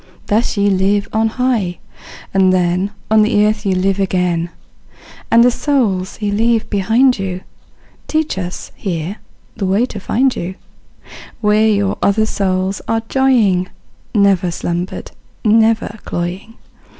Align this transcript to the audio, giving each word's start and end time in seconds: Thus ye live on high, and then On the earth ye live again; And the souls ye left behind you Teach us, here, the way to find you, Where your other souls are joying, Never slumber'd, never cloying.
Thus 0.25 0.57
ye 0.57 0.67
live 0.71 1.07
on 1.13 1.27
high, 1.27 1.77
and 2.33 2.51
then 2.51 2.89
On 3.11 3.21
the 3.21 3.45
earth 3.45 3.67
ye 3.67 3.75
live 3.75 3.99
again; 3.99 4.49
And 5.29 5.43
the 5.43 5.51
souls 5.51 6.19
ye 6.19 6.31
left 6.31 6.71
behind 6.71 7.19
you 7.19 7.41
Teach 8.07 8.35
us, 8.39 8.71
here, 8.75 9.17
the 9.55 9.67
way 9.67 9.85
to 9.85 9.99
find 9.99 10.35
you, 10.35 10.55
Where 11.39 11.67
your 11.67 11.99
other 12.01 12.25
souls 12.25 12.81
are 12.87 13.03
joying, 13.09 13.69
Never 14.15 14.49
slumber'd, 14.49 15.11
never 15.45 15.99
cloying. 16.03 16.55